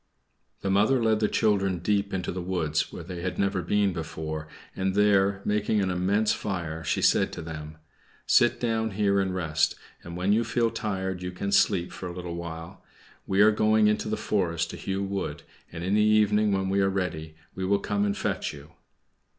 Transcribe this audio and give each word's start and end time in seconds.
The 0.61 0.71
mother 0.71 0.99
led 1.03 1.19
the 1.19 1.27
children 1.27 1.77
deep 1.77 2.11
into 2.11 2.31
the 2.31 2.41
wood, 2.41 2.75
where 2.89 3.03
they 3.03 3.21
had 3.21 3.37
never 3.37 3.61
been 3.61 3.93
before, 3.93 4.47
and 4.75 4.95
there, 4.95 5.43
making 5.45 5.79
an 5.79 5.91
immense 5.91 6.33
fire, 6.33 6.83
she 6.83 7.03
said 7.03 7.31
to 7.33 7.41
them, 7.43 7.77
"Sit 8.25 8.59
down 8.59 8.89
here 8.97 9.19
and 9.19 9.35
rest, 9.35 9.75
and 10.01 10.17
when 10.17 10.33
you 10.33 10.43
feel 10.43 10.71
tired 10.71 11.21
you 11.21 11.31
can 11.31 11.51
sleep 11.51 11.91
for 11.91 12.07
a 12.07 12.15
little 12.15 12.33
while. 12.33 12.83
We 13.27 13.41
are 13.41 13.51
going 13.51 13.85
into 13.87 14.09
the 14.09 14.17
forest 14.17 14.71
to 14.71 14.75
hew 14.75 15.03
wood, 15.03 15.43
and 15.71 15.83
in 15.83 15.93
the 15.93 16.01
evening, 16.01 16.51
when 16.51 16.69
we 16.69 16.81
are 16.81 16.89
ready, 16.89 17.35
we 17.53 17.63
will 17.63 17.77
come 17.77 18.03
and 18.03 18.17
fetch 18.17 18.51
you." 18.53 18.71